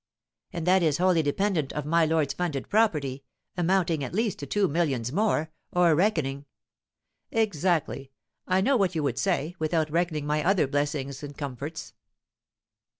[0.51, 3.23] "And that is wholly independent of my lord's funded property,
[3.55, 6.45] amounting at least to two millions more; or reckoning"
[7.43, 8.11] "Exactly;
[8.47, 11.93] I know what you would say; without reckoning my other blessings and comforts."